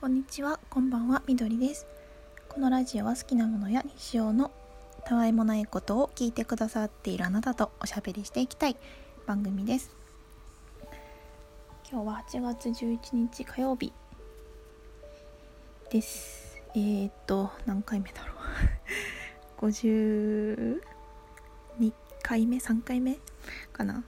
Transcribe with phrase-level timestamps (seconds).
[0.00, 1.84] こんにちは、こんばんは、みどりです。
[2.48, 4.52] このラジオは好きなものや日常の
[5.04, 8.76] たわいもないことを聞いてくださっているあなたとおしゃべりしていきたい
[9.26, 9.90] 番組です。
[11.90, 13.92] 今日は8月11日火曜日
[15.90, 16.62] です。
[16.76, 18.34] えー、っと、何回目だろ
[19.62, 20.80] う 52
[22.22, 23.18] 回目 ?3 回目？
[23.72, 24.04] かな？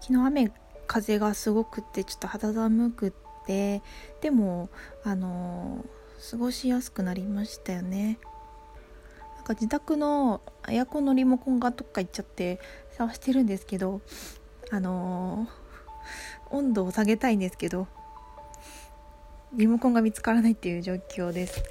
[0.00, 0.50] 昨日雨
[0.90, 3.12] 風がすごくってちょっと肌寒くっ
[3.46, 3.80] て
[4.20, 4.70] でも
[5.04, 5.84] あの
[6.28, 8.18] 過ごしやすくなりましたよね。
[9.36, 12.58] なんか自宅のエアコンのリモコンがどっか行っちゃって
[12.90, 14.00] 探してるんですけど
[14.72, 15.46] あの
[16.50, 17.86] 温度を下げたいんですけど
[19.52, 21.62] リモコンが見つからないっていう状況です。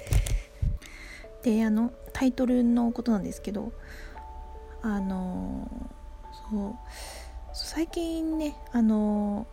[1.42, 3.70] であのタイトルのことなんですけど
[4.80, 5.68] あの
[6.50, 6.74] そう
[7.52, 9.46] 最近ねあの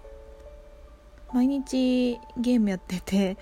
[1.33, 3.37] 毎日ゲームやってて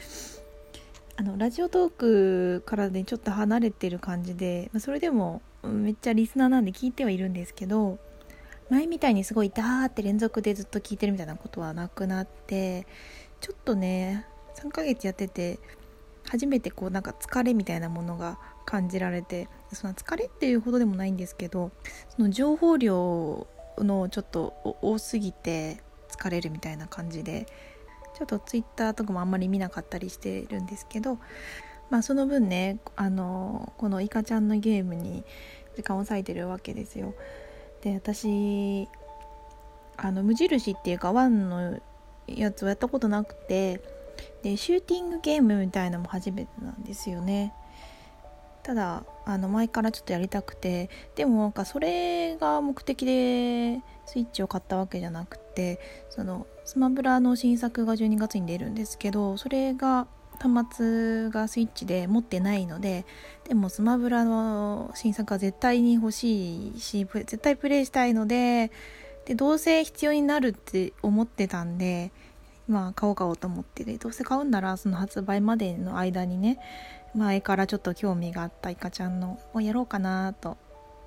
[1.18, 7.99] あのラジオトークからねちょっと離れてる感じで、まあ、それでもめっちゃリスナーなんで聞いてはいるんですけど
[8.70, 12.87] 前みたいにすごいダーって連続でずっと聞いてるみたいなことはなくなって
[13.41, 15.60] ちょっとね3ヶ月やってて
[16.30, 21.71] 初めてこうなんか疲れみたいなものが感じられてその疲れっていうほどでもないんですけど
[22.15, 23.48] その情報量
[23.84, 27.45] のちょっと多すぎて疲れるみたいな感じで
[28.15, 31.20] ちょっとツイッターとかもあんまり見なかったりしてるんですけど
[31.90, 35.23] まあその分ねあのこのイカちゃんのゲームに
[35.76, 37.13] 時間を割いてるわけですよ。
[37.81, 38.87] で私
[39.98, 41.79] あの無印っていうかワンの
[42.27, 43.81] やつをやったことなくて
[44.41, 47.53] でシューティングゲームみたいなのも初めてなんですよね。
[48.66, 60.08] ただあの前からちょっとやりたくてでもなんかそれが目的でスイッチを買ったわけじゃなくてそのスマブラの新作が12月に出るんですけどそれが
[60.40, 63.05] 端末がスイッチで持ってないので
[63.48, 68.72] でもスマブラの新作は絶対に欲しいし絶対プレイしたいので
[69.26, 72.12] でどうせ必要になるって思ってたんで
[72.68, 76.59] まあ買おう買おうと思ってでどうせ買うんならその発売までの間にね
[77.14, 80.58] 前からちょっと興味があったいかちゃんのをやろうかなと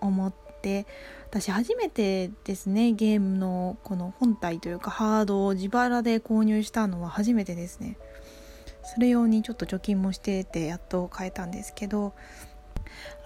[0.01, 0.33] 思っ
[0.63, 0.87] て
[1.27, 7.97] 私初めてですねゲームのこの本体というかハードを自腹で購入したのは初めてですね。
[8.83, 12.15] それ用にちょっと貯金もしててやっと買えたんですけど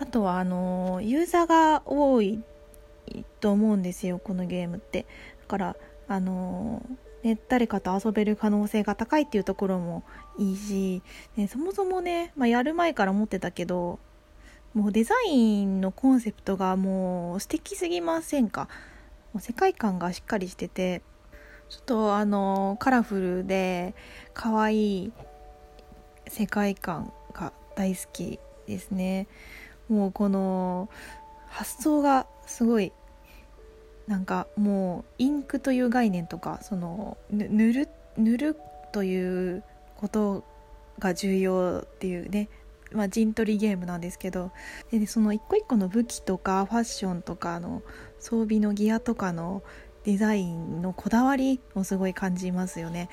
[0.00, 2.42] あとはあのユーザーが多い
[3.38, 5.06] と思うんですよこのゲームって。
[5.42, 5.76] だから
[6.08, 6.82] あの
[7.22, 10.02] ね、誰かと遊べる可能性が高いっていうところも
[10.38, 11.02] いいし、
[11.36, 14.00] ね、そもそもね、まあ、やる前から思ってたけど
[14.74, 18.68] もうデザインのコンセプトがもう素敵すぎませんか？
[19.32, 21.02] もう世界観がしっかりしてて
[21.68, 23.94] ちょっとあのカラフルで
[24.34, 25.12] 可愛い
[26.26, 29.26] 世界観が大好きですね。
[29.88, 30.88] もうこの
[31.48, 32.92] 発想がすごい
[34.06, 38.56] なんかもうインクという概念とかその塗る塗る
[38.92, 39.62] という
[39.96, 40.44] こと
[40.98, 42.48] が重要っていうね。
[42.92, 44.52] まあ、陣取りゲームなんですけど。
[44.90, 47.82] でその一個一個の武器とかファッションとかの
[48.18, 49.62] 装備のギアとかの
[50.04, 53.08] デザインのこだわりもすごい感じますよね。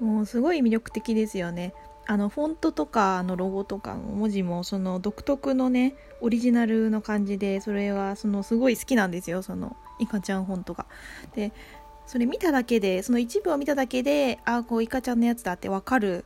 [0.00, 1.74] もうすごい魅力的ですよね。
[2.06, 9.42] あのフォントとかのロゴとか文字もその独特のねオリジナルの感じでそれはそのすごい好きなんですよ。
[9.42, 10.86] そのイカちゃん本とか
[11.34, 11.52] で
[12.06, 16.24] それ見ただけでその一部を見ただけでああこうイカちゃんのやつだってわかる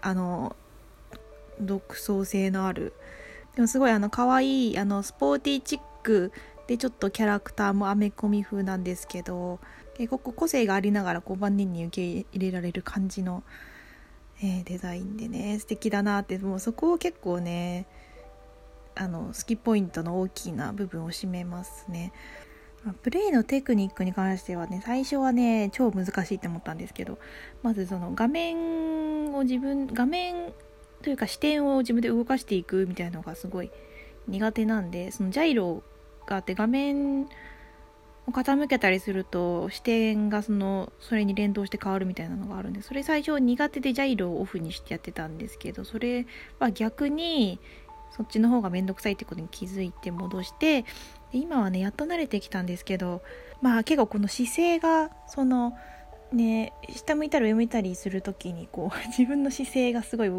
[0.00, 0.56] あの
[1.60, 2.92] 独創性のある
[3.54, 6.32] でもすごいあの可愛いあのスポーティーチック
[6.66, 9.60] でちょっとキャラクターもアメコミ風なんですけど
[9.96, 13.44] 結構個性がありながらこう万人に受け入れられる感じの
[14.42, 17.86] えー、デザインでね素敵だなってもうそこを結構ね
[18.94, 22.12] あの好きポイントの大きな部分を占めますね。
[22.92, 27.18] プレイのテクニックに関してはね最初はね超難しいって思ったんですけど
[27.62, 30.52] まずその画面を自分画面
[31.02, 33.70] というか視点を自分で動かしていくみたいなのがすごい
[34.28, 35.82] 苦手なんでそのジャイロ
[36.26, 37.22] があって画面
[38.26, 46.26] を傾けたりすると視点がそのそれに連動して変わるみたいなのがあるんでそれ最初苦手でジャイロをオフにしてやってたんですけどそれ
[46.58, 47.58] は逆に
[48.16, 50.84] そっちの方がめんどくさいってことに気づいて戻して
[51.38, 53.22] 今はねやっと慣れてきたんですけど
[53.60, 55.76] まあ結構この姿勢がその
[56.32, 60.30] ね下向いたり上向いたりする時にこう 自分の姿勢がすごい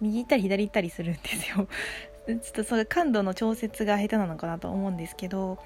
[0.00, 1.68] 右行ったり左行ったりするんですよ。
[2.26, 5.58] ちょっとそれ感度の調節が下手なのかなと思うんですけど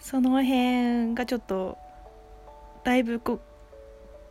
[0.00, 1.76] その辺がちょっと
[2.84, 3.38] だいぶこ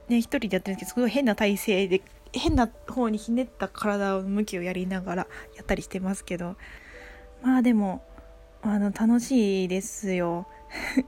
[0.10, 2.02] うね一人でやってるんですけどすごい変な体勢で
[2.32, 6.56] 変な方にひねった体の向きをやりながらやったりしてますけど
[7.44, 8.02] まあでも
[8.66, 10.48] あの楽しいですよ。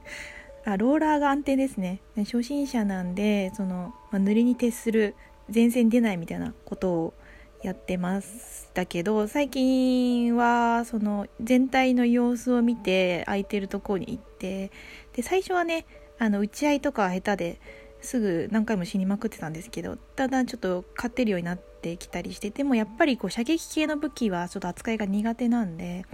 [0.66, 2.00] あローラーが安定ですね。
[2.18, 5.14] 初心者なんでその、まあ、塗りに徹する
[5.52, 7.14] 前線出ないみたいなことを
[7.62, 14.70] やってましたけど最近はその全体の様子を見て空いてるとこに行って
[15.14, 15.86] で最初はね
[16.18, 17.60] あの打ち合いとか下手で
[18.02, 26.04] すぐ何回も死にまくってたんですけどだんだんちょっと勝てるようになってきたりしてでもやっぱりこう射撃系の武器はちょっと扱いが苦手なんで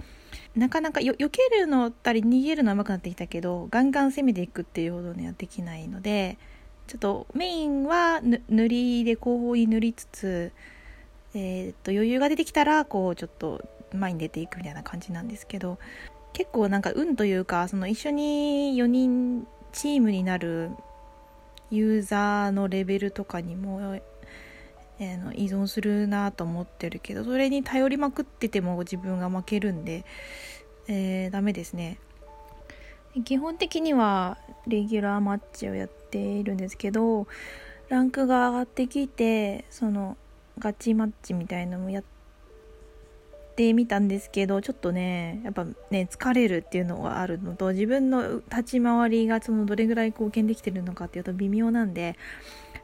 [0.55, 6.37] なかなかよ避けるのったり逃げるのは上手くなってきたけどガンガン攻めていくっていうほどにはできないので
[6.87, 10.51] ちょっとメインは塗りで後方に塗りつつ、
[11.33, 15.79] えー、っと余裕が出てきたらこうちょっと前に出ていくみたいな感じなんですけど
[16.33, 20.71] 結構なんか運というかその一緒に4人チームになる
[21.71, 23.99] ユーザーのレベルとかにも、
[24.99, 30.05] えー、の依存するなと思ってるけどそれに頼りまくってても自分が負けるんで、
[30.87, 31.97] えー、ダメですね。
[33.25, 37.27] 基本的にはレギュラーマッチをやっているんですけど
[37.89, 40.17] ランクが上がってきてその
[40.57, 42.03] ガチマッチみたいのもやっ
[43.55, 52.17] てみたんですけどちょっとねやっぱね疲れるっていうのがあるのと自分の立ち回りがそのどれぐらい貢献できてるのかっていうと微妙なんで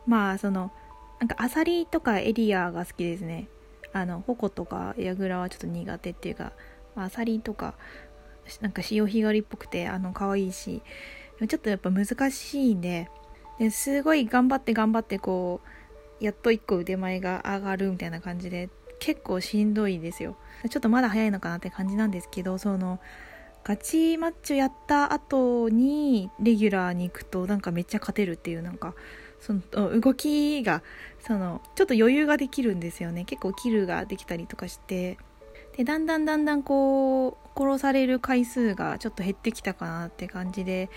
[0.06, 0.72] まあその
[1.20, 3.48] なんかアサリとかエリアが好きですね。
[3.92, 6.54] あの矛とかヤグラはちょっと苦手っていうか、
[6.96, 7.74] まあ、アサリとか
[8.62, 10.82] なんか潮干狩りっぽくてあの可愛いし
[11.48, 13.10] ちょっとやっぱ難しいんで
[13.58, 15.62] ですごい頑張って頑張ってこ
[16.22, 18.70] うやっと1個腕前が上がるみたいな感じで
[19.00, 20.36] 結構しんどいですよ。
[20.70, 23.00] ちょっとまだ早いのかなって感じなんですけどその
[23.64, 28.94] ガチマッチをやった後にレギュラーに行くとなんかめっちゃ勝てるっていうなんか
[29.40, 30.84] その動きが
[31.20, 33.26] そのちょっと余裕ができるんですよね。
[33.26, 35.18] 結構キルができたりとかして。
[35.78, 40.90] でだんだんだんだんこう殺される回数がちょっと減ってきたかなって感じで。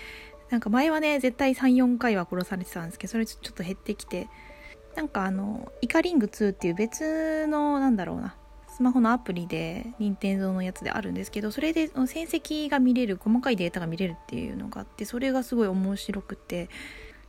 [0.49, 4.27] なんか前はね絶対34回は殺されてたんですけどそれちょっと減ってきて。
[4.95, 8.35] なんかあのイカリング2っていう別のなんだろうな。
[8.67, 16.69] スマホのアプリで任天堂のやつであるんですけどそれで戦績が見れる細かいデータが見れるっていうのがあってそれがすごい面白くて。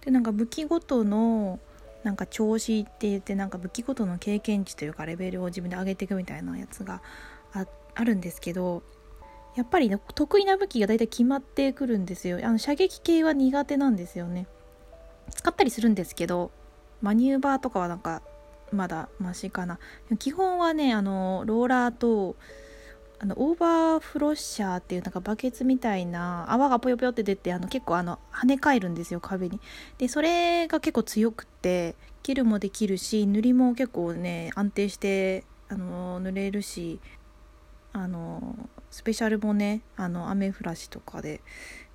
[0.04, 1.58] でなんか武器ごとの
[2.02, 7.00] なんか調子って言ってなんか武器ごとの経験値というかレベルを自分で上げていくみたいなやつが
[7.52, 8.82] ああるんですけど
[9.56, 12.40] やっぱり、ね、得意な武器が大体決まってくるんですよ。
[12.42, 14.46] あの射撃系は苦手なんですよね。
[15.30, 16.50] 使ったりするんですけど
[17.00, 18.20] マニューバーとかはなんか
[18.72, 19.78] まだマシかな。
[20.18, 22.36] 基本はねあのローラーと
[23.20, 29.61] あのオーバーフロッシャーっていうなんかバケツみたいな泡がぽよぽよって出てあの結構あの跳ね返るんですよ壁に。
[29.99, 37.00] でそれが結構強くて切るもできるし塗りも結構ね安定してあの塗れるし
[37.93, 38.56] あの
[38.90, 41.40] スペシャルもねあの雨降らしとかで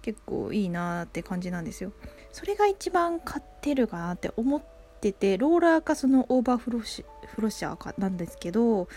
[0.01, 1.91] 結構いいなって感じなんですよ。
[2.31, 4.63] それが一番買ってるかなって思っ
[5.01, 8.87] ててローラーかそのオーバーフロシフロシャーかなんですけど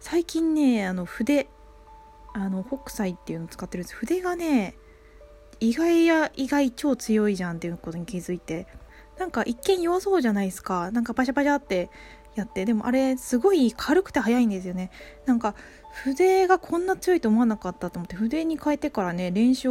[0.00, 1.48] 最近ねあの筆
[2.34, 3.96] あの北斎っていうのを使ってるんです。
[3.96, 4.76] 筆がね
[5.60, 8.66] 意外や意外超強いじゃんっていうことに気づいて。
[9.18, 10.90] なんか一見弱そうじゃないですか。
[10.90, 11.90] なんかパシャパシャって
[12.34, 12.64] やって。
[12.64, 14.90] でもあれすごい軽くて速いんですよね。
[15.26, 15.54] なんか
[16.02, 18.16] 筆がこんな強いと思わなかったと思って。
[18.16, 19.68] 筆に変えてからね練習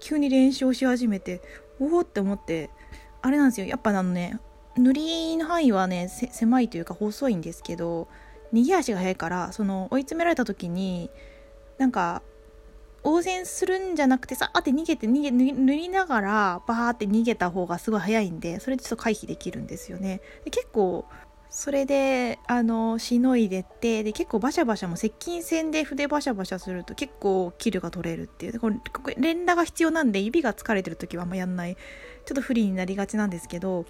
[0.00, 1.42] 急に練習し始めて
[1.78, 2.70] おおって思って。
[3.20, 3.66] あれなんですよ。
[3.66, 4.40] やっぱあのね
[4.76, 8.08] 塗りの範囲はね狭いというか細いんですけど
[8.52, 11.10] 逃げ足が速いからその追い詰められた時に
[11.78, 12.22] なんか
[13.04, 20.20] 応戦するんじゃなくてさーって逃げて逃げ塗りながらバーって逃げた方がすごい早いんでそれでちょっと回避できるんですよね。
[20.44, 21.06] で結構
[21.50, 28.60] それであのしのいでってで結構バシャバシャも接近戦で筆バシャバシャすると結構キルが取れるっていう。
[28.60, 31.76] これここ連打が必要なんで指が疲れてる時はあんまやんない。
[32.26, 33.86] ちょっと不利になりがちなんですけど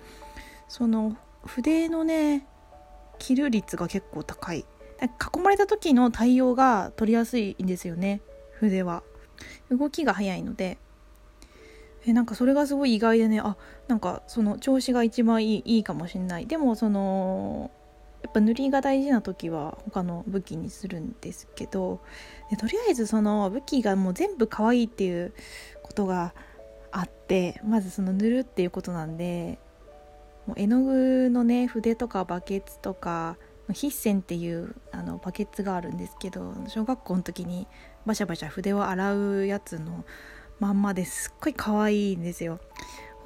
[0.69, 2.47] その筆のね
[3.19, 4.65] 切る率が結構高い。
[5.07, 8.21] 囲まれた時の対応が取りやすいんですよね。
[8.53, 9.03] 筆は。
[9.71, 10.79] 動きが速いので。
[12.07, 13.41] えなんかそれがすごい意外でね。
[13.41, 16.47] あなんかその調子が一番いいいいかもしんない。
[16.47, 17.71] でもその
[18.23, 22.01] やっぱ塗りが大事な時は他の武器にするんですけど。
[22.51, 25.33] でとりあえずその武器がもう全部可愛いっていう
[25.83, 26.35] ことが
[26.91, 29.59] あってまずその塗るっていうことなんで
[30.47, 33.37] もう絵の具のね筆とかバケツとか
[33.75, 37.67] 筆線っていうあのバケツがあるんですけど小学校の時に
[38.07, 40.05] バシャバシャ筆を洗うやつの
[40.59, 42.59] まんまですっごい可愛いんですよ。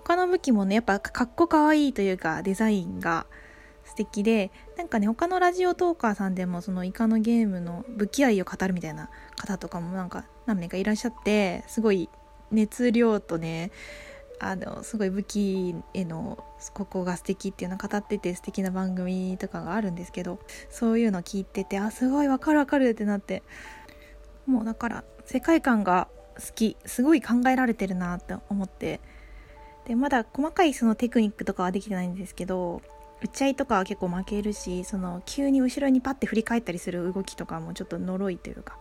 [0.05, 3.27] 他の武器もねやっぱかっこかわいいというかデザインが
[3.85, 12.09] 素敵でなんかね他のラジオトーカーさんでもそのイカのゲームの武器愛を語るみたいな方とかもなんか何名かいらっしゃってすごい
[12.51, 13.71] 熱量とね
[14.41, 20.39] あのすごい武器へのここが素敵っていうのを語ってて素敵な番組とかがあるんですけど
[20.71, 23.43] そういうの聞いててあすごいわかるわかるってなって
[24.47, 29.01] もうだから世界観が好きすごい考えられてるなって思って
[29.87, 32.83] でまだ細かいそのテクニックとかはできてないんですけど
[33.23, 38.77] 打ち合いとかは結構負けるしその急に後ろにパッて振り返ったりする動きとかもちょっと呪いというか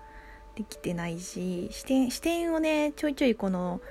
[0.56, 3.82] できてないし視点視点をねちょいちょいこの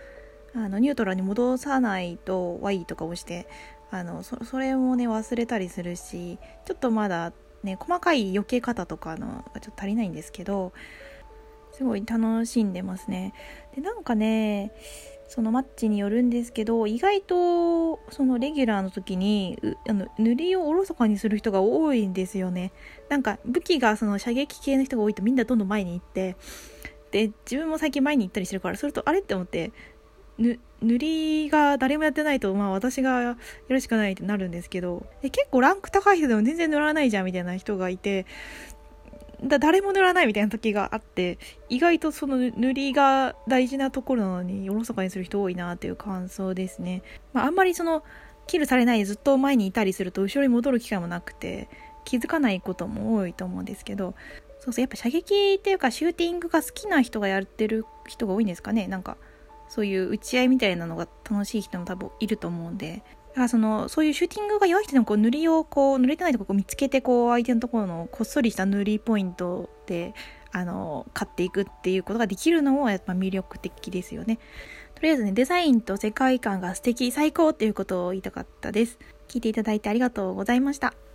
[0.55, 3.47] あのニュートラルに戻さないと Y とか押して
[3.91, 7.33] あのそれもね忘れたりするしちょっとまだ
[7.63, 10.73] ね細かい避け方とかのがちょっと足りないんですけど
[11.73, 13.33] すごい楽しんでますね。
[13.75, 14.73] でなんかね
[15.29, 19.57] そのマッチによるんですけど意外とそのレギュラーの時に
[19.89, 22.73] あの塗りをおろそかにする人が多いんですよね。
[23.09, 26.37] なんか武器がその射撃系の人が多いとみんなどんどん前に行って
[27.13, 29.73] で自分も最近前に行ったりしてるからそれとあれって思って
[30.41, 30.59] 塗
[30.99, 33.37] りが誰もやってないとまあ私がや
[33.69, 38.27] るしかないってなるんですけどで結構ランク高い人でも全然塗らないじゃんみたいな人がいて
[39.43, 48.03] だ誰も塗らないみたいな時があって意外とその塗りが大事なところなのにおろそかにする人多いなっていう感想ですね、まあ、あんまりその
[48.47, 51.69] キルされないでずっと前にいたりすると後ろに戻る機会もなくて
[52.05, 54.15] 気づかないことも多いと思うんですけど
[54.59, 58.89] そうそうやっぱ射撃っていうかシューティングが好きな人がやってる人が多いんですかね。
[58.89, 59.17] なんか
[59.71, 70.13] そういう打ち合いみたいなのが楽しい人も多分いると思うんでだからそのそういうシューティングが弱い人でもこう塗りをこう塗れてないところを見つけてこう相手のところのこっそりした塗りポイントで
[70.53, 74.41] あの買っていくっていうことができるのもやっぱ魅力的ですよね。
[74.97, 78.99] とりあえずねデザインと世界観が素敵最高っていうことを言いたかったです。
[79.29, 80.93] 聞いていただいてありがとうございました。